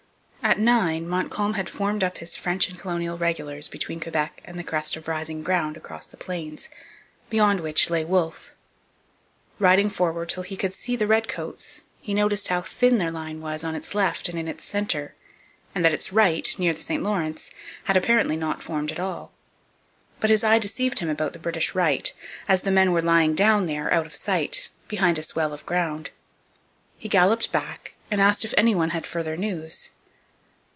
[0.43, 4.63] At nine Montcalm had formed up his French and colonial regulars between Quebec and the
[4.63, 6.67] crest of rising ground across the Plains
[7.29, 8.51] beyond which lay Wolfe.
[9.59, 13.63] Riding forward till he could see the redcoats, he noticed how thin their line was
[13.63, 15.13] on its left and in its centre,
[15.75, 17.51] and that its right, near the St Lawrence,
[17.83, 19.31] had apparently not formed at all.
[20.19, 22.11] But his eye deceived him about the British right,
[22.47, 26.09] as the men were lying down there, out of sight, behind a swell of ground.
[26.97, 29.91] He galloped back and asked if any one had further news.